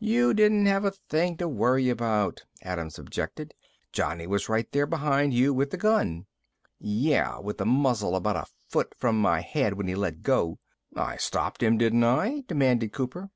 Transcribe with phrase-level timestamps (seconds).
[0.00, 3.54] "You didn't have a thing to worry about," Adams objected.
[3.90, 6.26] "Johnny was right there behind you with the gun."
[6.78, 10.58] "Yeah, with the muzzle about a foot from my head when he let go."
[10.94, 13.30] "I stopped him, didn't I?" demanded Cooper.